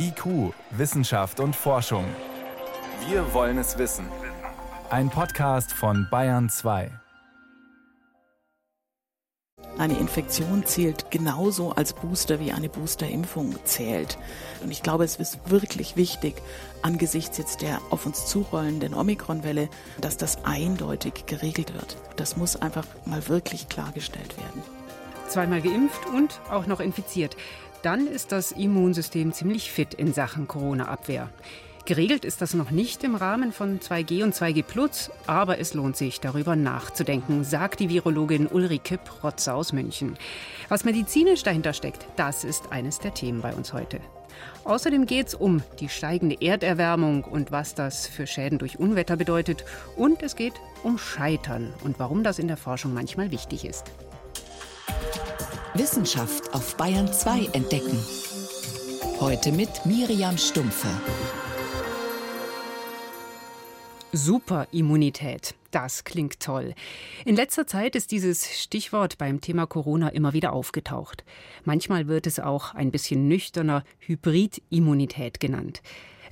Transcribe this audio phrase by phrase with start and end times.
[0.00, 2.04] IQ, Wissenschaft und Forschung.
[3.08, 4.06] Wir wollen es wissen.
[4.90, 6.92] Ein Podcast von Bayern 2.
[9.76, 14.18] Eine Infektion zählt genauso als Booster wie eine Boosterimpfung zählt.
[14.62, 16.34] Und ich glaube, es ist wirklich wichtig,
[16.82, 19.68] angesichts jetzt der auf uns zurollenden Omikronwelle,
[20.00, 21.96] dass das eindeutig geregelt wird.
[22.14, 24.62] Das muss einfach mal wirklich klargestellt werden.
[25.28, 27.36] Zweimal geimpft und auch noch infiziert.
[27.82, 31.28] Dann ist das Immunsystem ziemlich fit in Sachen Corona-Abwehr.
[31.84, 35.96] Geregelt ist das noch nicht im Rahmen von 2G und 2G Plus, aber es lohnt
[35.96, 40.18] sich, darüber nachzudenken, sagt die Virologin Ulrike Protzer aus München.
[40.68, 44.00] Was medizinisch dahinter steckt, das ist eines der Themen bei uns heute.
[44.64, 49.64] Außerdem geht es um die steigende Erderwärmung und was das für Schäden durch Unwetter bedeutet.
[49.96, 53.84] Und es geht um Scheitern und warum das in der Forschung manchmal wichtig ist.
[55.78, 57.96] Wissenschaft auf Bayern 2 entdecken.
[59.20, 60.88] Heute mit Miriam Stumpfe.
[64.10, 65.54] Superimmunität.
[65.70, 66.74] Das klingt toll.
[67.24, 71.24] In letzter Zeit ist dieses Stichwort beim Thema Corona immer wieder aufgetaucht.
[71.64, 75.80] Manchmal wird es auch ein bisschen nüchterner Hybridimmunität genannt.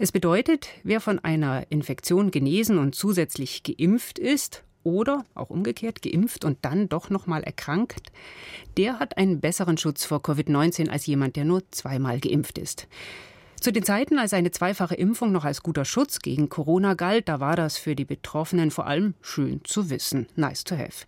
[0.00, 6.44] Es bedeutet, wer von einer Infektion genesen und zusätzlich geimpft ist oder auch umgekehrt geimpft
[6.44, 8.12] und dann doch noch mal erkrankt,
[8.76, 12.86] der hat einen besseren Schutz vor Covid-19 als jemand, der nur zweimal geimpft ist.
[13.60, 17.40] Zu den Zeiten, als eine zweifache Impfung noch als guter Schutz gegen Corona galt, da
[17.40, 21.04] war das für die Betroffenen vor allem schön zu wissen, nice to have.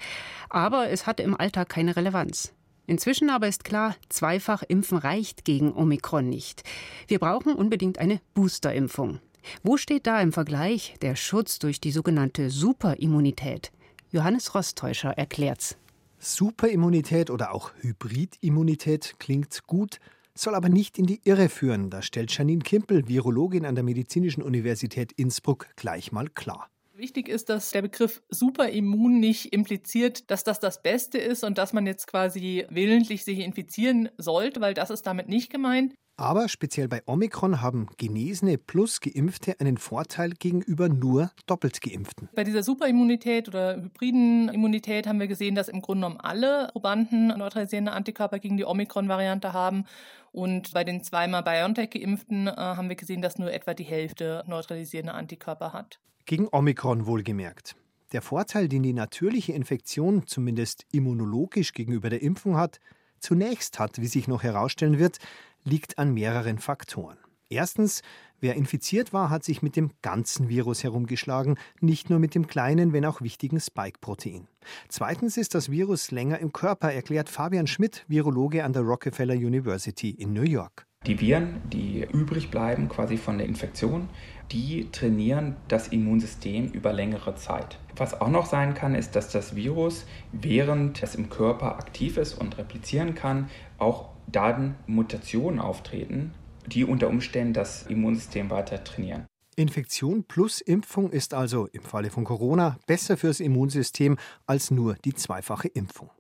[0.49, 2.53] Aber es hatte im Alltag keine Relevanz.
[2.89, 6.65] Inzwischen aber ist klar, zweifach impfen reicht gegen Omikron nicht.
[7.07, 9.21] Wir brauchen unbedingt eine Boosterimpfung.
[9.63, 13.73] Wo steht da im Vergleich der Schutz durch die sogenannte Superimmunität?
[14.11, 15.77] Johannes Rostäuscher erklärt's.
[16.19, 20.01] Superimmunität oder auch Hybridimmunität klingt gut,
[20.35, 21.91] soll aber nicht in die Irre führen.
[21.91, 26.69] Das stellt Janine Kimpel, Virologin an der Medizinischen Universität Innsbruck, gleich mal klar.
[26.95, 31.73] Wichtig ist, dass der Begriff Superimmun nicht impliziert, dass das das Beste ist und dass
[31.73, 35.95] man jetzt quasi willentlich sich infizieren sollte, weil das ist damit nicht gemeint.
[36.21, 42.29] Aber speziell bei Omikron haben Genesene plus Geimpfte einen Vorteil gegenüber nur doppelt Geimpften.
[42.35, 47.29] Bei dieser Superimmunität oder hybriden Immunität haben wir gesehen, dass im Grunde genommen alle Probanden
[47.29, 49.85] neutralisierende Antikörper gegen die Omikron-Variante haben.
[50.33, 55.15] Und bei den zweimal BioNTech-Geimpften äh, haben wir gesehen, dass nur etwa die Hälfte neutralisierende
[55.15, 56.01] Antikörper hat.
[56.27, 57.77] Gegen Omikron wohlgemerkt.
[58.13, 62.81] Der Vorteil, den die natürliche Infektion zumindest immunologisch gegenüber der Impfung hat,
[63.21, 65.19] zunächst hat, wie sich noch herausstellen wird,
[65.65, 67.19] liegt an mehreren Faktoren.
[67.51, 68.03] Erstens,
[68.41, 72.93] wer infiziert war, hat sich mit dem ganzen Virus herumgeschlagen, nicht nur mit dem kleinen,
[72.93, 74.49] wenn auch wichtigen Spike-Protein.
[74.89, 80.11] Zweitens ist das Virus länger im Körper, erklärt Fabian Schmidt, Virologe an der Rockefeller University
[80.11, 80.87] in New York.
[81.07, 84.09] Die Viren, die übrig bleiben quasi von der Infektion,
[84.51, 87.79] die trainieren das Immunsystem über längere Zeit.
[87.97, 92.35] Was auch noch sein kann, ist, dass das Virus, während es im Körper aktiv ist
[92.35, 93.49] und replizieren kann,
[93.79, 96.33] auch dann Mutationen auftreten,
[96.67, 99.27] die unter Umständen das Immunsystem weiter trainieren.
[99.57, 105.15] Infektion plus Impfung ist also im Falle von Corona besser fürs Immunsystem als nur die
[105.15, 106.11] zweifache Impfung.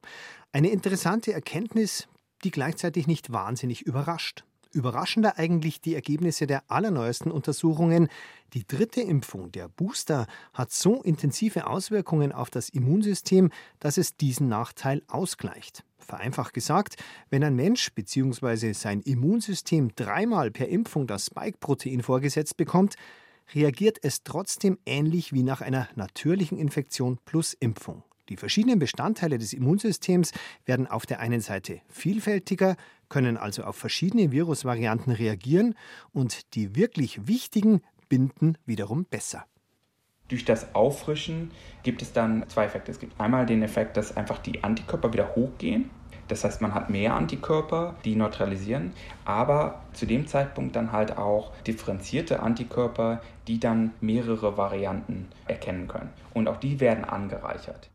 [0.53, 2.09] Eine interessante Erkenntnis,
[2.43, 4.45] die gleichzeitig nicht wahnsinnig überrascht.
[4.73, 8.09] Überraschender eigentlich die Ergebnisse der allerneuesten Untersuchungen.
[8.53, 14.49] Die dritte Impfung, der Booster, hat so intensive Auswirkungen auf das Immunsystem, dass es diesen
[14.49, 15.85] Nachteil ausgleicht.
[15.99, 16.97] Vereinfacht gesagt,
[17.31, 18.73] wenn ein Mensch bzw.
[18.73, 22.97] sein Immunsystem dreimal per Impfung das Spike-Protein vorgesetzt bekommt,
[23.55, 28.03] reagiert es trotzdem ähnlich wie nach einer natürlichen Infektion plus Impfung.
[28.29, 30.33] Die verschiedenen Bestandteile des Immunsystems
[30.67, 32.77] werden auf der einen Seite vielfältiger,
[33.09, 35.75] können also auf verschiedene Virusvarianten reagieren
[36.13, 39.45] und die wirklich wichtigen binden wiederum besser.
[40.29, 41.51] Durch das Auffrischen
[41.83, 42.91] gibt es dann zwei Effekte.
[42.91, 45.89] Es gibt einmal den Effekt, dass einfach die Antikörper wieder hochgehen.
[46.29, 48.93] Das heißt, man hat mehr Antikörper, die neutralisieren,
[49.25, 56.11] aber zu dem Zeitpunkt dann halt auch differenzierte Antikörper, die dann mehrere Varianten erkennen können.
[56.35, 57.91] Und auch die werden angereichert.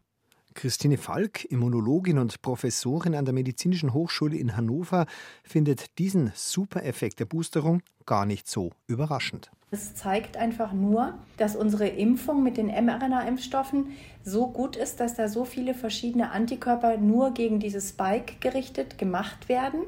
[0.53, 5.05] Christine Falk, Immunologin und Professorin an der Medizinischen Hochschule in Hannover,
[5.43, 9.51] findet diesen Supereffekt der Boosterung gar nicht so überraschend.
[9.71, 13.87] Es zeigt einfach nur, dass unsere Impfung mit den mRNA-Impfstoffen
[14.23, 19.49] so gut ist, dass da so viele verschiedene Antikörper nur gegen dieses Spike gerichtet gemacht
[19.49, 19.79] werden,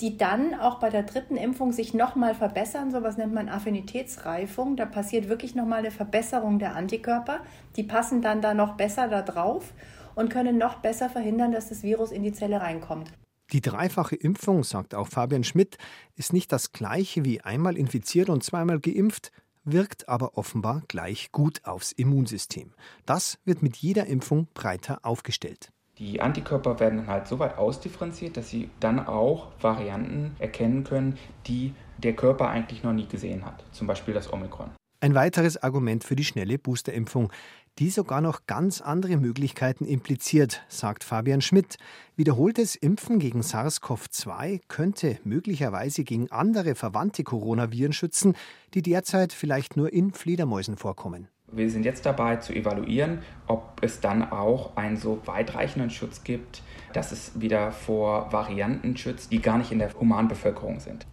[0.00, 2.90] die dann auch bei der dritten Impfung sich nochmal verbessern.
[2.90, 4.76] So was nennt man Affinitätsreifung.
[4.76, 7.40] Da passiert wirklich nochmal eine Verbesserung der Antikörper.
[7.76, 9.72] Die passen dann da noch besser da drauf
[10.20, 13.10] und können noch besser verhindern, dass das Virus in die Zelle reinkommt.
[13.52, 15.78] Die dreifache Impfung, sagt auch Fabian Schmidt,
[16.14, 19.32] ist nicht das gleiche wie einmal infiziert und zweimal geimpft,
[19.64, 22.72] wirkt aber offenbar gleich gut aufs Immunsystem.
[23.06, 25.72] Das wird mit jeder Impfung breiter aufgestellt.
[25.98, 31.18] Die Antikörper werden dann halt so weit ausdifferenziert, dass sie dann auch Varianten erkennen können,
[31.46, 33.64] die der Körper eigentlich noch nie gesehen hat.
[33.72, 34.70] Zum Beispiel das Omikron.
[35.02, 37.32] Ein weiteres Argument für die schnelle Boosterimpfung,
[37.78, 41.78] die sogar noch ganz andere Möglichkeiten impliziert, sagt Fabian Schmidt.
[42.16, 48.36] Wiederholtes Impfen gegen SARS-CoV-2 könnte möglicherweise gegen andere verwandte Coronaviren schützen,
[48.74, 51.28] die derzeit vielleicht nur in Fledermäusen vorkommen.
[51.50, 56.62] Wir sind jetzt dabei zu evaluieren, ob es dann auch einen so weitreichenden Schutz gibt,
[56.92, 61.06] dass es wieder vor Varianten schützt, die gar nicht in der Humanbevölkerung sind.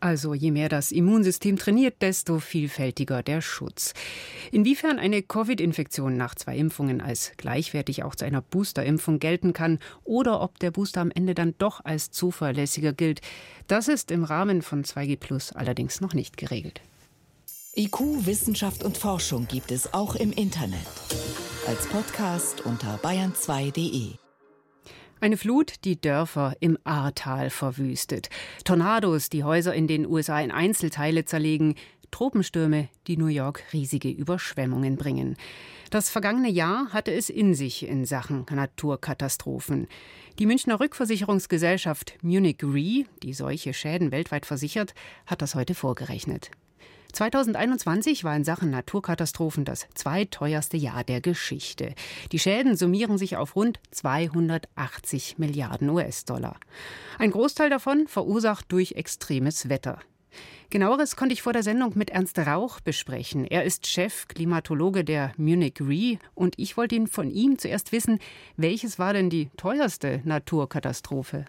[0.00, 3.92] Also je mehr das Immunsystem trainiert, desto vielfältiger der Schutz.
[4.50, 10.40] Inwiefern eine Covid-Infektion nach zwei Impfungen als gleichwertig auch zu einer Boosterimpfung gelten kann oder
[10.40, 13.20] ob der Booster am Ende dann doch als zuverlässiger gilt,
[13.66, 16.80] das ist im Rahmen von 2G Plus allerdings noch nicht geregelt.
[17.76, 20.80] IQ, Wissenschaft und Forschung gibt es auch im Internet.
[21.68, 24.29] Als Podcast unter bayern2.de.
[25.22, 28.30] Eine Flut, die Dörfer im Ahrtal verwüstet.
[28.64, 31.74] Tornados, die Häuser in den USA in Einzelteile zerlegen.
[32.10, 35.36] Tropenstürme, die New York riesige Überschwemmungen bringen.
[35.90, 39.88] Das vergangene Jahr hatte es in sich in Sachen Naturkatastrophen.
[40.38, 44.94] Die Münchner Rückversicherungsgesellschaft Munich Re, die solche Schäden weltweit versichert,
[45.26, 46.50] hat das heute vorgerechnet.
[47.12, 51.94] 2021 war in Sachen Naturkatastrophen das zweiteuerste Jahr der Geschichte.
[52.32, 56.56] Die Schäden summieren sich auf rund 280 Milliarden US-Dollar.
[57.18, 60.00] Ein Großteil davon verursacht durch extremes Wetter.
[60.70, 63.44] Genaueres konnte ich vor der Sendung mit Ernst Rauch besprechen.
[63.44, 68.20] Er ist Chef Klimatologe der Munich Re und ich wollte ihn von ihm zuerst wissen,
[68.56, 71.46] welches war denn die teuerste Naturkatastrophe?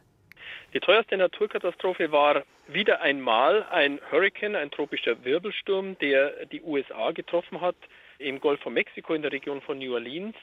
[0.73, 7.61] Die teuerste Naturkatastrophe war wieder einmal ein Hurrikan, ein tropischer Wirbelsturm, der die USA getroffen
[7.61, 7.75] hat,
[8.19, 10.35] im Golf von Mexiko in der Region von New Orleans.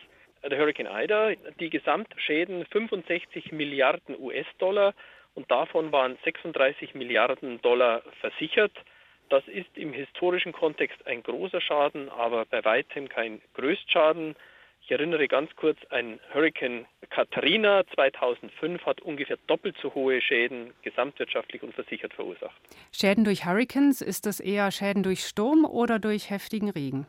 [0.49, 4.95] Der Hurrikan Ida, die Gesamtschäden 65 Milliarden US-Dollar
[5.35, 8.73] und davon waren 36 Milliarden Dollar versichert.
[9.29, 14.37] Das ist im historischen Kontext ein großer Schaden, aber bei weitem kein Größtschaden.
[14.89, 21.63] Ich erinnere ganz kurz, ein Hurrikan Katrina 2005 hat ungefähr doppelt so hohe Schäden gesamtwirtschaftlich
[21.63, 22.59] und versichert verursacht.
[22.91, 27.07] Schäden durch Hurrikans, ist das eher Schäden durch Sturm oder durch heftigen Regen?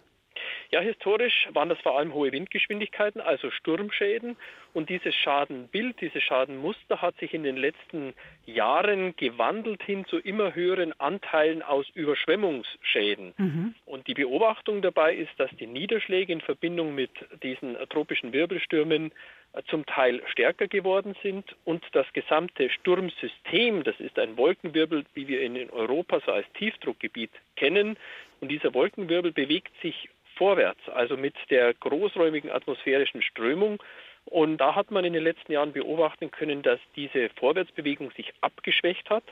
[0.72, 4.38] Ja, historisch waren das vor allem hohe Windgeschwindigkeiten, also Sturmschäden.
[4.72, 8.14] Und dieses Schadenbild, dieses Schadenmuster hat sich in den letzten
[8.46, 13.34] Jahren gewandelt hin zu immer höheren Anteilen aus Überschwemmungsschäden.
[13.38, 13.76] Mhm.
[13.86, 17.12] Und die Beobachtung dabei ist, dass die Niederschläge in Verbindung mit
[17.42, 19.12] diesen tropischen Wirbelstürmen
[19.54, 25.28] äh, zum Teil stärker geworden sind und das gesamte Sturmsystem, das ist ein Wolkenwirbel, wie
[25.28, 27.98] wir ihn in Europa so als Tiefdruckgebiet kennen,
[28.42, 33.84] und dieser Wolkenwirbel bewegt sich vorwärts, also mit der großräumigen atmosphärischen Strömung.
[34.26, 39.10] Und da hat man in den letzten Jahren beobachten können, dass diese Vorwärtsbewegung sich abgeschwächt
[39.10, 39.24] hat.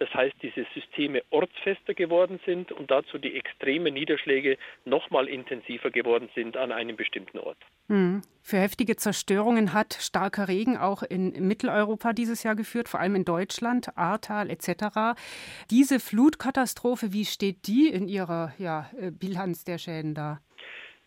[0.00, 6.30] Das heißt, diese Systeme ortsfester geworden sind und dazu die extremen Niederschläge nochmal intensiver geworden
[6.34, 7.58] sind an einem bestimmten Ort.
[7.88, 8.22] Hm.
[8.42, 13.26] Für heftige Zerstörungen hat starker Regen auch in Mitteleuropa dieses Jahr geführt, vor allem in
[13.26, 15.20] Deutschland, Ahrtal etc.
[15.68, 20.40] Diese Flutkatastrophe, wie steht die in Ihrer ja, äh, Bilanz der Schäden da?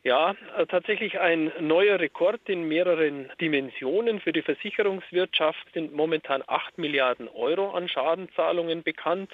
[0.05, 4.19] Ja, äh, tatsächlich ein neuer Rekord in mehreren Dimensionen.
[4.19, 9.31] Für die Versicherungswirtschaft sind momentan 8 Milliarden Euro an Schadenzahlungen bekannt.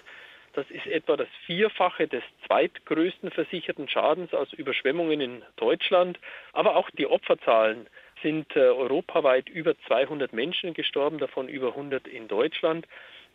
[0.53, 6.19] Das ist etwa das Vierfache des zweitgrößten versicherten Schadens aus Überschwemmungen in Deutschland.
[6.53, 7.87] Aber auch die Opferzahlen
[8.21, 12.87] sind äh, europaweit über 200 Menschen gestorben, davon über 100 in Deutschland.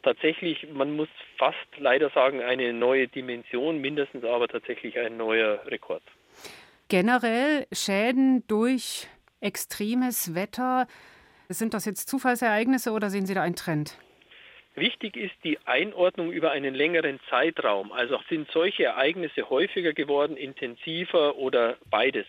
[0.05, 6.03] Tatsächlich, man muss fast leider sagen, eine neue Dimension, mindestens aber tatsächlich ein neuer Rekord
[6.89, 9.09] generell Schäden durch
[9.41, 10.87] extremes Wetter.
[11.49, 13.99] Sind das jetzt Zufallsereignisse oder sehen Sie da einen Trend?
[14.77, 17.93] Wichtig ist die Einordnung über einen längeren Zeitraum.
[17.93, 22.27] Also sind solche Ereignisse häufiger geworden, intensiver oder beides.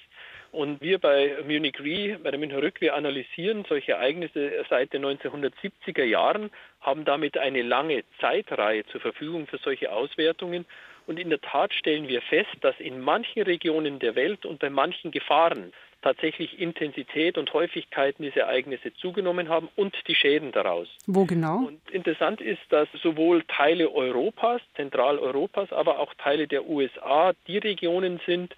[0.52, 5.04] Und wir bei Munich Re, bei der Münchner Rück, wir analysieren solche Ereignisse seit den
[5.04, 10.66] 1970er Jahren, haben damit eine lange Zeitreihe zur Verfügung für solche Auswertungen
[11.08, 14.70] und in der Tat stellen wir fest, dass in manchen Regionen der Welt und bei
[14.70, 20.88] manchen Gefahren tatsächlich Intensität und Häufigkeit dieser Ereignisse zugenommen haben und die Schäden daraus.
[21.08, 21.66] Wo genau?
[21.66, 28.20] Und interessant ist, dass sowohl Teile Europas, Zentraleuropas, aber auch Teile der USA die Regionen
[28.26, 28.56] sind,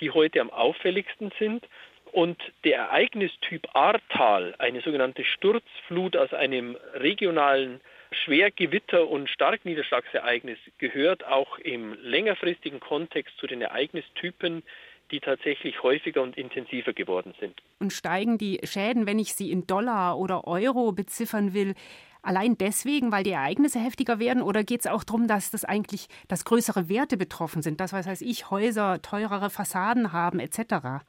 [0.00, 1.66] die heute am auffälligsten sind
[2.12, 7.80] Und der Ereignistyp Ahrtal, eine sogenannte Sturzflut aus einem regionalen
[8.14, 14.62] Schwergewitter- und Starkniederschlagsereignis, gehört auch im längerfristigen Kontext zu den Ereignistypen,
[15.10, 17.60] die tatsächlich häufiger und intensiver geworden sind.
[17.78, 21.74] Und steigen die Schäden, wenn ich sie in Dollar oder Euro beziffern will,
[22.22, 24.42] allein deswegen, weil die Ereignisse heftiger werden?
[24.42, 27.80] Oder geht es auch darum, dass das eigentlich, dass größere Werte betroffen sind?
[27.80, 31.04] Das, heißt ich, Häuser teurere Fassaden haben etc.?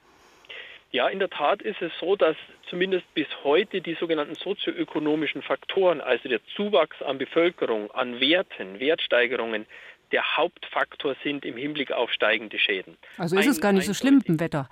[0.96, 2.38] Ja, in der Tat ist es so, dass
[2.70, 9.66] zumindest bis heute die sogenannten sozioökonomischen Faktoren, also der Zuwachs an Bevölkerung, an Werten, Wertsteigerungen,
[10.14, 12.96] der Hauptfaktor sind im Hinblick auf steigende Schäden.
[13.18, 14.70] Also ist ein, es gar nicht so schlimm im Wetter.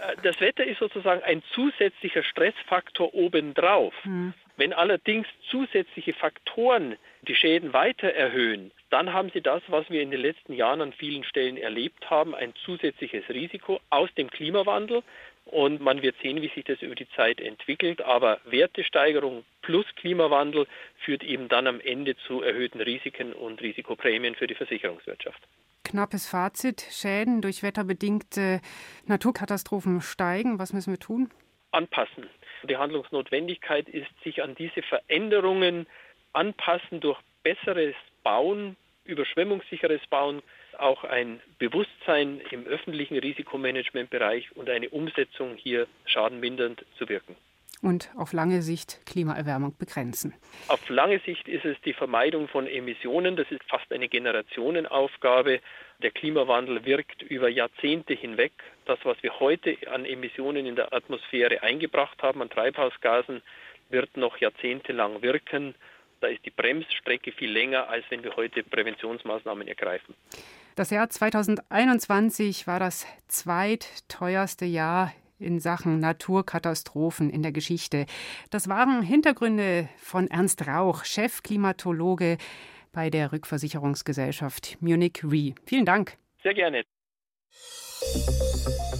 [0.00, 3.92] Äh, das Wetter ist sozusagen ein zusätzlicher Stressfaktor obendrauf.
[4.04, 4.32] Hm.
[4.56, 10.10] Wenn allerdings zusätzliche Faktoren die Schäden weiter erhöhen, dann haben Sie das, was wir in
[10.10, 15.02] den letzten Jahren an vielen Stellen erlebt haben, ein zusätzliches Risiko aus dem Klimawandel,
[15.48, 18.02] und man wird sehen, wie sich das über die Zeit entwickelt.
[18.02, 20.66] Aber Wertesteigerung plus Klimawandel
[20.98, 25.40] führt eben dann am Ende zu erhöhten Risiken und Risikoprämien für die Versicherungswirtschaft.
[25.84, 26.82] Knappes Fazit.
[26.90, 28.60] Schäden durch wetterbedingte
[29.06, 30.58] Naturkatastrophen steigen.
[30.58, 31.30] Was müssen wir tun?
[31.70, 32.26] Anpassen.
[32.68, 35.86] Die Handlungsnotwendigkeit ist, sich an diese Veränderungen
[36.32, 40.42] anpassen durch besseres Bauen, überschwemmungssicheres Bauen,
[40.78, 47.36] auch ein Bewusstsein im öffentlichen Risikomanagementbereich und eine Umsetzung hier schadenmindernd zu wirken.
[47.80, 50.34] Und auf lange Sicht Klimaerwärmung begrenzen.
[50.66, 53.36] Auf lange Sicht ist es die Vermeidung von Emissionen.
[53.36, 55.60] Das ist fast eine Generationenaufgabe.
[56.02, 58.52] Der Klimawandel wirkt über Jahrzehnte hinweg.
[58.84, 63.42] Das, was wir heute an Emissionen in der Atmosphäre eingebracht haben, an Treibhausgasen,
[63.90, 65.76] wird noch jahrzehntelang wirken.
[66.20, 70.14] Da ist die Bremsstrecke viel länger, als wenn wir heute Präventionsmaßnahmen ergreifen.
[70.78, 78.06] Das Jahr 2021 war das zweitteuerste Jahr in Sachen Naturkatastrophen in der Geschichte.
[78.50, 82.38] Das waren Hintergründe von Ernst Rauch, Chefklimatologe
[82.92, 85.56] bei der Rückversicherungsgesellschaft Munich Re.
[85.66, 86.16] Vielen Dank.
[86.44, 86.84] Sehr gerne.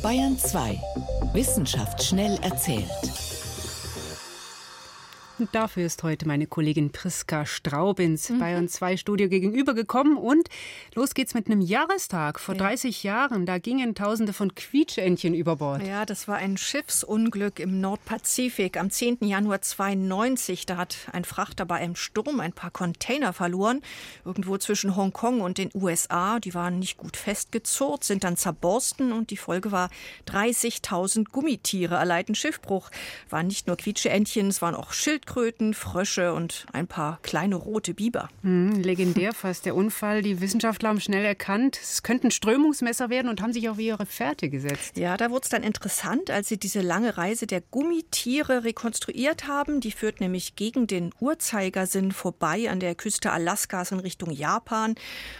[0.03, 0.81] Bayern 2.
[1.33, 2.91] Wissenschaft schnell erzählt.
[5.38, 8.40] Und dafür ist heute meine Kollegin Priska Straub ins mhm.
[8.40, 10.16] Bayern 2 Studio gegenübergekommen.
[10.16, 10.49] Und
[10.97, 12.40] los geht's mit einem Jahrestag.
[12.40, 12.62] Vor ja.
[12.62, 15.87] 30 Jahren, da gingen Tausende von Quietschentchen über Bord.
[15.87, 19.18] Ja, das war ein Schiffsunglück im Nordpazifik am 10.
[19.21, 20.66] Januar 92.
[20.66, 23.80] Da hat ein Frachter bei einem Sturm ein paar Container verloren.
[24.25, 26.40] Irgendwo zwischen Hongkong und den USA.
[26.40, 29.90] Die waren nicht gut festgezurrt, sind dann zerborsten und die Folge war
[30.26, 32.90] 30.000 Gummitiere erleiden Schiffbruch.
[33.30, 37.93] Waren nicht nur Quietscheentchen, es waren auch Schild Schildkröten, Frösche und ein paar kleine rote
[37.93, 38.31] Biber.
[38.43, 40.23] Hm, legendär fast der Unfall.
[40.23, 44.49] Die Wissenschaftler haben schnell erkannt, es könnten Strömungsmesser werden und haben sich auf ihre Fährte
[44.49, 44.97] gesetzt.
[44.97, 49.81] Ja, da wurde es dann interessant, als sie diese lange Reise der Gummitiere rekonstruiert haben.
[49.81, 54.95] Die führt nämlich gegen den Uhrzeigersinn vorbei an der Küste Alaskas in Richtung Japan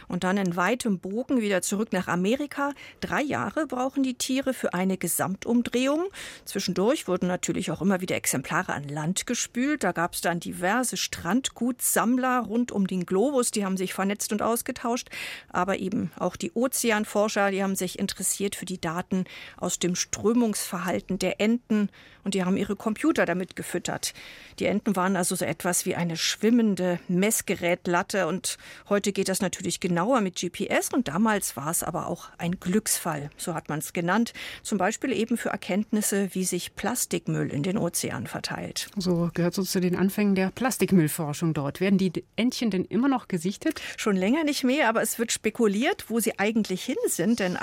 [0.07, 2.73] und dann in weitem Bogen wieder zurück nach Amerika.
[3.01, 6.09] Drei Jahre brauchen die Tiere für eine Gesamtumdrehung.
[6.45, 9.78] Zwischendurch wurden natürlich auch immer wieder Exemplare an Land gespült.
[9.79, 14.43] Da gab es dann diverse Strandgutsammler rund um den Globus, die haben sich vernetzt und
[14.43, 15.09] ausgetauscht.
[15.49, 19.25] Aber eben auch die Ozeanforscher, die haben sich interessiert für die Daten
[19.57, 21.91] aus dem Strömungsverhalten der Enten
[22.29, 24.13] und die haben ihre Computer damit gefüttert.
[24.59, 28.59] Die Enten waren also so etwas wie eine schwimmende Messgerätlatte und
[28.91, 33.31] heute geht das natürlich genauer mit GPS und damals war es aber auch ein Glücksfall,
[33.39, 34.35] so hat man es genannt.
[34.63, 38.91] Zum Beispiel eben für Erkenntnisse, wie sich Plastikmüll in den Ozean verteilt.
[38.97, 41.81] So gehört so zu den Anfängen der Plastikmüllforschung dort.
[41.81, 43.81] Werden die Entchen denn immer noch gesichtet?
[43.97, 47.59] Schon länger nicht mehr, aber es wird spekuliert, wo sie eigentlich hin sind, denn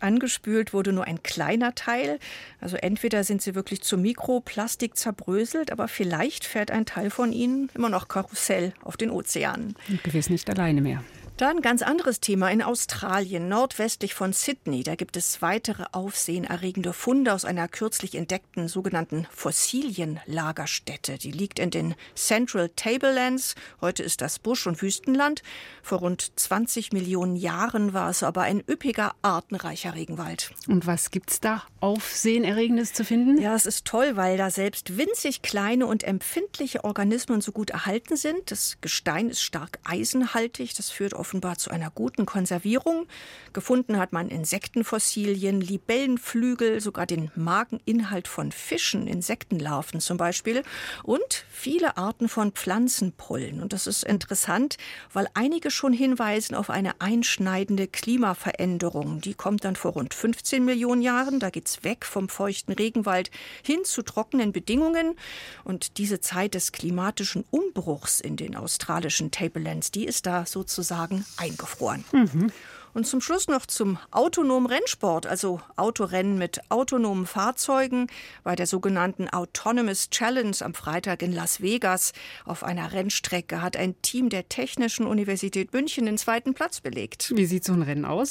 [0.00, 2.18] angespült wurde nur ein kleiner Teil.
[2.60, 7.70] Also entweder sind sie wirklich zu Mikroplastik zerbröselt, aber vielleicht fährt ein Teil von ihnen
[7.74, 9.74] immer noch Karussell auf den Ozeanen.
[9.88, 11.02] Und gewiss nicht alleine mehr.
[11.36, 14.82] Dann ganz anderes Thema in Australien, nordwestlich von Sydney.
[14.82, 21.18] Da gibt es weitere aufsehenerregende Funde aus einer kürzlich entdeckten sogenannten Fossilienlagerstätte.
[21.18, 23.54] Die liegt in den Central Tablelands.
[23.82, 25.42] Heute ist das Busch- und Wüstenland.
[25.82, 30.52] Vor rund 20 Millionen Jahren war es aber ein üppiger, artenreicher Regenwald.
[30.68, 33.38] Und was gibt's da Aufsehenerregendes zu finden?
[33.38, 38.16] Ja, es ist toll, weil da selbst winzig kleine und empfindliche Organismen so gut erhalten
[38.16, 38.50] sind.
[38.50, 40.74] Das Gestein ist stark eisenhaltig.
[40.74, 43.08] Das führt auf offenbar zu einer guten Konservierung.
[43.52, 50.62] Gefunden hat man Insektenfossilien, Libellenflügel, sogar den Mageninhalt von Fischen, Insektenlarven zum Beispiel
[51.02, 53.60] und viele Arten von Pflanzenpollen.
[53.60, 54.76] Und das ist interessant,
[55.12, 59.20] weil einige schon hinweisen auf eine einschneidende Klimaveränderung.
[59.20, 61.40] Die kommt dann vor rund 15 Millionen Jahren.
[61.40, 63.32] Da geht es weg vom feuchten Regenwald
[63.64, 65.16] hin zu trockenen Bedingungen.
[65.64, 72.04] Und diese Zeit des klimatischen Umbruchs in den australischen Tablelands, die ist da sozusagen eingefroren.
[72.12, 72.50] Mhm.
[72.96, 78.06] Und zum Schluss noch zum autonomen Rennsport, also Autorennen mit autonomen Fahrzeugen
[78.42, 82.14] bei der sogenannten Autonomous Challenge am Freitag in Las Vegas.
[82.46, 87.34] Auf einer Rennstrecke hat ein Team der Technischen Universität München den zweiten Platz belegt.
[87.36, 88.30] Wie sieht so ein Rennen aus?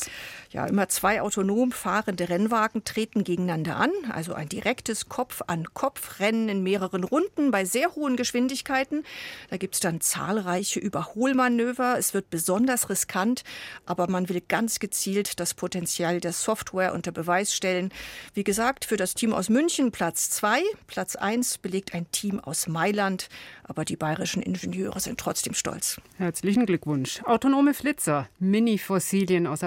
[0.50, 7.04] Ja, immer zwei autonom fahrende Rennwagen treten gegeneinander an, also ein direktes Kopf-an-Kopf-Rennen in mehreren
[7.04, 9.04] Runden bei sehr hohen Geschwindigkeiten.
[9.52, 12.00] Da gibt es dann zahlreiche Überholmanöver.
[12.00, 13.44] Es wird besonders riskant,
[13.86, 17.92] aber man will ganz gezielt das Potenzial der Software unter Beweis stellen.
[18.34, 22.66] Wie gesagt, für das Team aus München Platz 2, Platz 1 belegt ein Team aus
[22.70, 23.28] Mailand,
[23.66, 26.00] aber die bayerischen Ingenieure sind trotzdem stolz.
[26.16, 27.22] Herzlichen Glückwunsch.
[27.26, 29.60] Autonome Flitzer, Mini-Fossilien aus,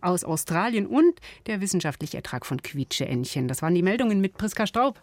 [0.00, 3.46] aus Australien und der wissenschaftliche Ertrag von Quietscheentchen.
[3.46, 5.00] Das waren die Meldungen mit Priska Staub.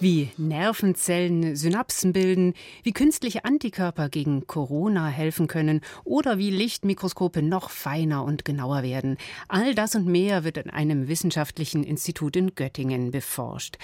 [0.00, 7.70] Wie Nervenzellen Synapsen bilden, wie künstliche Antikörper gegen Corona helfen können oder wie Lichtmikroskope noch
[7.70, 9.18] feiner und genauer werden.
[9.48, 13.76] All das und mehr wird in einem wissenschaftlichen Institut in Göttingen beforscht.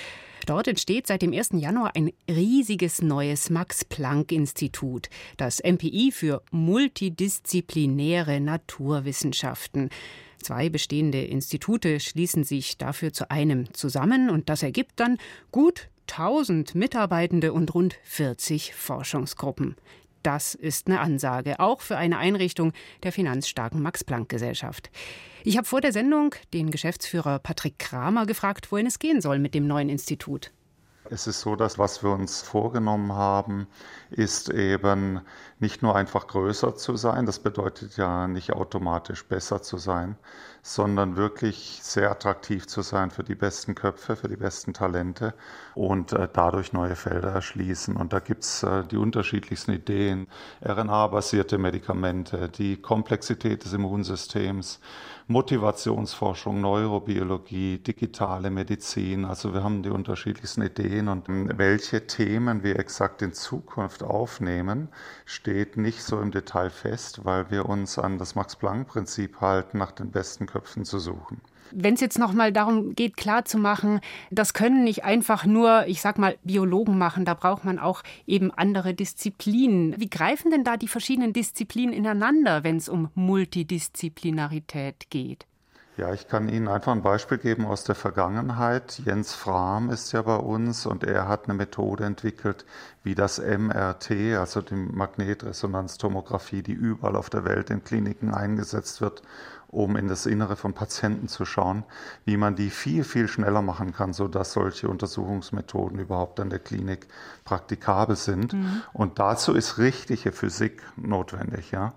[0.46, 1.50] Dort entsteht seit dem 1.
[1.54, 9.90] Januar ein riesiges neues Max-Planck-Institut, das MPI für multidisziplinäre Naturwissenschaften.
[10.40, 15.18] Zwei bestehende Institute schließen sich dafür zu einem zusammen und das ergibt dann
[15.50, 19.76] gut 1000 Mitarbeitende und rund 40 Forschungsgruppen.
[20.22, 22.72] Das ist eine Ansage, auch für eine Einrichtung
[23.04, 24.90] der finanzstarken Max-Planck-Gesellschaft.
[25.44, 29.54] Ich habe vor der Sendung den Geschäftsführer Patrick Kramer gefragt, wohin es gehen soll mit
[29.54, 30.50] dem neuen Institut.
[31.10, 33.66] Es ist so, dass was wir uns vorgenommen haben,
[34.10, 35.20] ist eben
[35.58, 40.16] nicht nur einfach größer zu sein, das bedeutet ja nicht automatisch besser zu sein,
[40.62, 45.32] sondern wirklich sehr attraktiv zu sein für die besten Köpfe, für die besten Talente
[45.74, 47.96] und äh, dadurch neue Felder erschließen.
[47.96, 50.26] Und da gibt es äh, die unterschiedlichsten Ideen,
[50.62, 54.80] RNA-basierte Medikamente, die Komplexität des Immunsystems,
[55.28, 59.24] Motivationsforschung, Neurobiologie, digitale Medizin.
[59.24, 64.88] Also wir haben die unterschiedlichsten Ideen und welche Themen wir exakt in Zukunft aufnehmen,
[65.24, 70.12] steht nicht so im Detail fest, weil wir uns an das Max-Planck-Prinzip halten, nach den
[70.12, 71.40] besten Köpfen zu suchen.
[71.72, 76.18] Wenn es jetzt noch mal darum geht, klarzumachen, das können nicht einfach nur, ich sag
[76.18, 79.94] mal, Biologen machen, da braucht man auch eben andere Disziplinen.
[79.98, 85.15] Wie greifen denn da die verschiedenen Disziplinen ineinander, wenn es um Multidisziplinarität geht?
[85.96, 88.98] Ja, ich kann Ihnen einfach ein Beispiel geben aus der Vergangenheit.
[88.98, 92.66] Jens Frahm ist ja bei uns und er hat eine Methode entwickelt,
[93.02, 99.22] wie das MRT, also die Magnetresonanztomographie, die überall auf der Welt in Kliniken eingesetzt wird,
[99.68, 101.82] um in das Innere von Patienten zu schauen,
[102.26, 107.08] wie man die viel, viel schneller machen kann, sodass solche Untersuchungsmethoden überhaupt an der Klinik
[107.46, 108.52] praktikabel sind.
[108.52, 108.82] Mhm.
[108.92, 111.70] Und dazu ist richtige Physik notwendig.
[111.70, 111.94] Ja?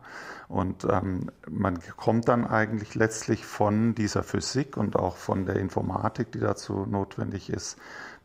[0.50, 6.32] Und ähm, man kommt dann eigentlich letztlich von dieser Physik und auch von der Informatik,
[6.32, 7.78] die dazu notwendig ist,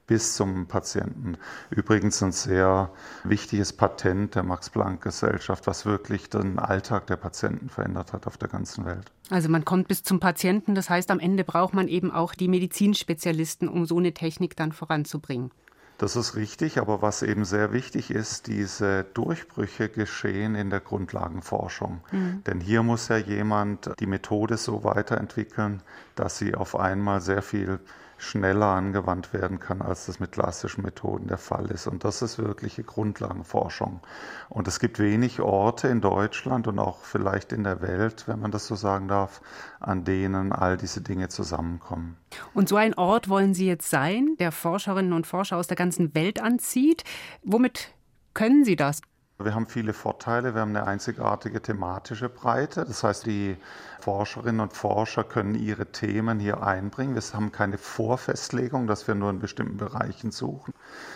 [0.07, 1.37] bis zum Patienten.
[1.71, 2.91] Übrigens ein sehr
[3.25, 8.87] wichtiges Patent der Max-Planck-Gesellschaft, was wirklich den Alltag der Patienten verändert hat auf der ganzen
[8.87, 9.13] Welt.
[9.29, 12.49] Also man kommt bis zum Patienten, das heißt, am Ende braucht man eben auch die
[12.49, 15.51] Medizinspezialisten, um so eine Technik dann voranzubringen.
[15.98, 22.00] Das ist richtig, aber was eben sehr wichtig ist, diese Durchbrüche geschehen in der Grundlagenforschung.
[22.11, 22.42] Mhm.
[22.44, 25.83] Denn hier muss ja jemand die Methode so weiterentwickeln,
[26.16, 27.78] dass sie auf einmal sehr viel
[28.18, 31.87] schneller angewandt werden kann, als das mit klassischen Methoden der Fall ist.
[31.87, 34.00] Und das ist wirkliche Grundlagenforschung.
[34.48, 38.50] Und es gibt wenig Orte in Deutschland und auch vielleicht in der Welt, wenn man
[38.50, 39.40] das so sagen darf,
[39.80, 42.16] an denen all diese Dinge zusammenkommen.
[42.53, 46.14] Und so ein Ort wollen Sie jetzt sein, der Forscherinnen und Forscher aus der ganzen
[46.14, 47.05] Welt anzieht.
[47.42, 47.94] Womit
[48.33, 49.01] können Sie das?
[49.38, 50.55] Wir haben viele Vorteile.
[50.55, 52.85] Wir haben eine einzigartige thematische Breite.
[52.85, 53.57] Das heißt, die
[54.01, 57.16] Forscherinnen und Forscher können ihre Themen hier einbringen.
[57.16, 60.73] Wir haben keine Vorfestlegung, dass wir nur in bestimmten Bereichen suchen.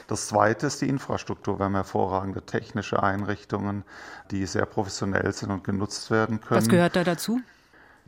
[0.08, 1.60] Das Zweite ist die Infrastruktur.
[1.60, 3.84] Wir haben hervorragende technische Einrichtungen,
[4.32, 6.60] die sehr professionell sind und genutzt werden können.
[6.60, 7.40] Was gehört da dazu?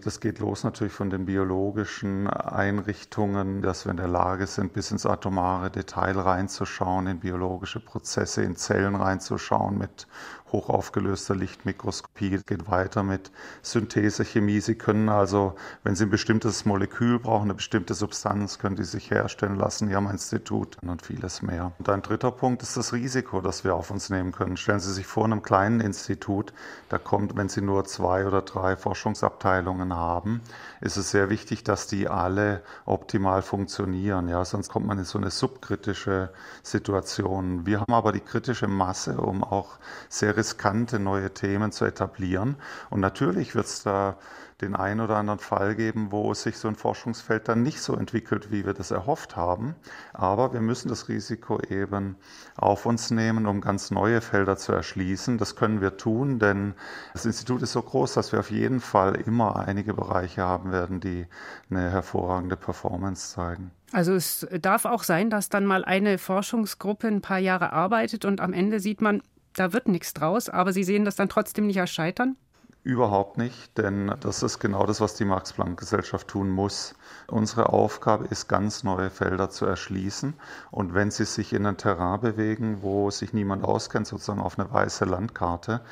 [0.03, 4.91] Das geht los natürlich von den biologischen Einrichtungen, dass wir in der Lage sind, bis
[4.91, 10.07] ins atomare Detail reinzuschauen, in biologische Prozesse, in Zellen reinzuschauen mit
[10.53, 13.31] hochaufgelöster Lichtmikroskopie, geht weiter mit
[13.63, 14.61] Synthesechemie.
[14.61, 19.11] Sie können also, wenn Sie ein bestimmtes Molekül brauchen, eine bestimmte Substanz, können die sich
[19.11, 21.73] herstellen lassen hier am Institut und vieles mehr.
[21.79, 24.57] Und ein dritter Punkt ist das Risiko, das wir auf uns nehmen können.
[24.57, 26.53] Stellen Sie sich vor, in einem kleinen Institut,
[26.89, 30.41] da kommt, wenn Sie nur zwei oder drei Forschungsabteilungen haben,
[30.81, 34.29] ist es sehr wichtig, dass die alle optimal funktionieren.
[34.29, 36.31] Ja, sonst kommt man in so eine subkritische
[36.63, 37.67] Situation.
[37.67, 42.57] Wir haben aber die kritische Masse, um auch sehr riskante neue Themen zu etablieren.
[42.89, 44.17] Und natürlich wird es da
[44.61, 48.51] den einen oder anderen Fall geben, wo sich so ein Forschungsfeld dann nicht so entwickelt,
[48.51, 49.75] wie wir das erhofft haben.
[50.13, 52.17] Aber wir müssen das Risiko eben
[52.57, 55.39] auf uns nehmen, um ganz neue Felder zu erschließen.
[55.39, 56.75] Das können wir tun, denn
[57.13, 61.01] das Institut ist so groß, dass wir auf jeden Fall immer einige Bereiche haben werden,
[61.01, 61.27] die
[61.71, 63.71] eine hervorragende Performance zeigen.
[63.93, 68.41] Also es darf auch sein, dass dann mal eine Forschungsgruppe ein paar Jahre arbeitet und
[68.41, 69.23] am Ende sieht man,
[69.61, 72.37] da wird nichts draus, aber Sie sehen das dann trotzdem nicht als Scheitern?
[72.83, 76.95] Überhaupt nicht, denn das ist genau das, was die Max-Planck-Gesellschaft tun muss.
[77.27, 80.33] Unsere Aufgabe ist, ganz neue Felder zu erschließen.
[80.71, 84.73] Und wenn sie sich in ein Terrain bewegen, wo sich niemand auskennt, sozusagen auf eine
[84.73, 85.83] weiße Landkarte,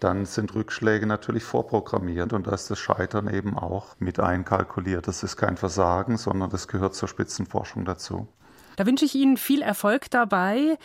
[0.00, 5.08] dann sind Rückschläge natürlich vorprogrammiert und da ist das Scheitern eben auch mit einkalkuliert.
[5.08, 8.28] Das ist kein Versagen, sondern das gehört zur Spitzenforschung dazu.
[8.76, 10.76] Da wünsche ich Ihnen viel Erfolg dabei.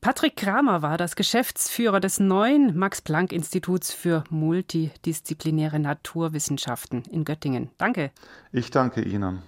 [0.00, 7.70] Patrick Kramer war das Geschäftsführer des neuen Max-Planck-Instituts für multidisziplinäre Naturwissenschaften in Göttingen.
[7.78, 8.10] Danke.
[8.52, 9.42] Ich danke Ihnen.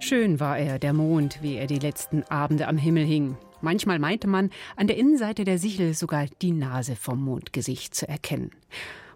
[0.00, 3.36] Schön war er, der Mond, wie er die letzten Abende am Himmel hing.
[3.62, 8.50] Manchmal meinte man, an der Innenseite der Sichel sogar die Nase vom Mondgesicht zu erkennen.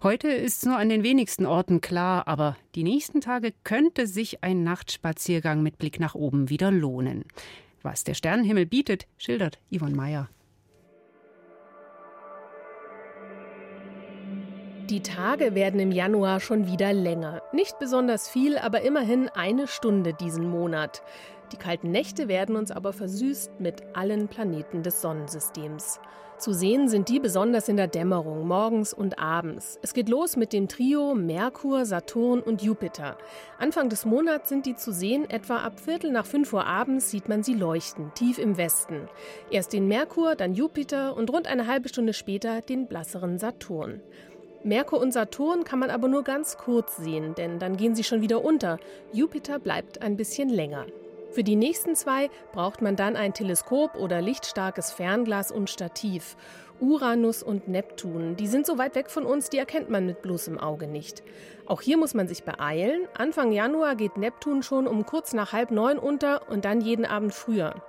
[0.06, 4.44] Heute ist es nur an den wenigsten Orten klar, aber die nächsten Tage könnte sich
[4.44, 7.24] ein Nachtspaziergang mit Blick nach oben wieder lohnen.
[7.82, 10.28] Was der Sternenhimmel bietet, schildert Yvonne Meyer.
[14.88, 17.42] Die Tage werden im Januar schon wieder länger.
[17.52, 21.02] Nicht besonders viel, aber immerhin eine Stunde diesen Monat.
[21.50, 25.98] Die kalten Nächte werden uns aber versüßt mit allen Planeten des Sonnensystems.
[26.38, 29.78] Zu sehen sind die besonders in der Dämmerung, morgens und abends.
[29.80, 33.16] Es geht los mit dem Trio Merkur, Saturn und Jupiter.
[33.58, 37.30] Anfang des Monats sind die zu sehen, etwa ab Viertel nach fünf Uhr abends sieht
[37.30, 39.08] man sie leuchten, tief im Westen.
[39.50, 44.02] Erst den Merkur, dann Jupiter und rund eine halbe Stunde später den blasseren Saturn.
[44.62, 48.20] Merkur und Saturn kann man aber nur ganz kurz sehen, denn dann gehen sie schon
[48.20, 48.78] wieder unter.
[49.12, 50.84] Jupiter bleibt ein bisschen länger.
[51.36, 56.34] Für die nächsten zwei braucht man dann ein Teleskop oder lichtstarkes Fernglas und Stativ.
[56.80, 60.58] Uranus und Neptun, die sind so weit weg von uns, die erkennt man mit bloßem
[60.58, 61.22] Auge nicht.
[61.66, 63.06] Auch hier muss man sich beeilen.
[63.12, 67.34] Anfang Januar geht Neptun schon um kurz nach halb neun unter und dann jeden Abend
[67.34, 67.82] früher.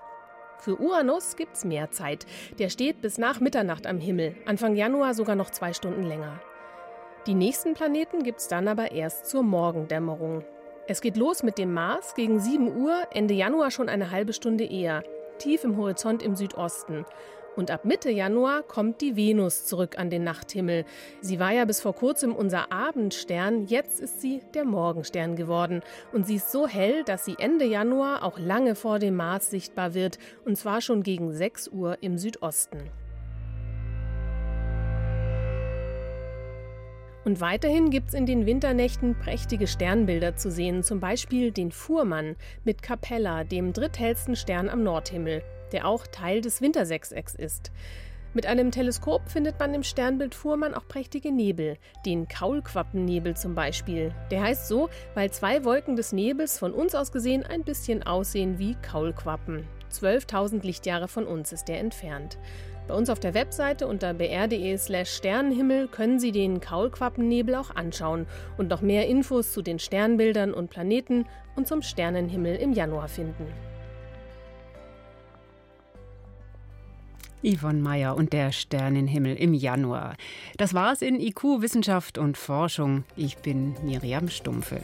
[0.60, 2.26] Für Uranus gibt's mehr Zeit.
[2.60, 6.42] Der steht bis nach Mitternacht am Himmel, Anfang Januar sogar noch zwei Stunden länger.
[7.28, 10.44] Die nächsten Planeten gibt's dann aber erst zur Morgendämmerung.
[10.90, 14.64] Es geht los mit dem Mars gegen 7 Uhr, Ende Januar schon eine halbe Stunde
[14.64, 15.04] eher,
[15.38, 17.06] tief im Horizont im Südosten.
[17.58, 20.86] Und ab Mitte Januar kommt die Venus zurück an den Nachthimmel.
[21.20, 25.82] Sie war ja bis vor kurzem unser Abendstern, jetzt ist sie der Morgenstern geworden.
[26.14, 29.94] Und sie ist so hell, dass sie Ende Januar auch lange vor dem Mars sichtbar
[29.94, 32.80] wird, und zwar schon gegen 6 Uhr im Südosten.
[37.28, 42.38] Und weiterhin gibt es in den Winternächten prächtige Sternbilder zu sehen, zum Beispiel den Fuhrmann
[42.64, 47.74] mit Capella, dem dritthellsten Stern am Nordhimmel, der auch Teil des Wintersechsecks ist.
[48.34, 54.14] Mit einem Teleskop findet man im Sternbild Fuhrmann auch prächtige Nebel, den Kaulquappennebel zum Beispiel.
[54.32, 58.58] Der heißt so, weil zwei Wolken des Nebels von uns aus gesehen ein bisschen aussehen
[58.58, 59.68] wie Kaulquappen.
[59.92, 62.38] 12.000 Lichtjahre von uns ist er entfernt.
[62.88, 68.26] Bei uns auf der Webseite unter br.de/slash Sternenhimmel können Sie den Kaulquappennebel auch anschauen
[68.58, 71.26] und noch mehr Infos zu den Sternbildern und Planeten
[71.58, 73.48] und zum Sternenhimmel im Januar finden.
[77.44, 80.16] Yvonne Meyer und der Sternenhimmel im Januar.
[80.58, 83.04] Das war's in IQ Wissenschaft und Forschung.
[83.16, 84.82] Ich bin Miriam Stumpfe.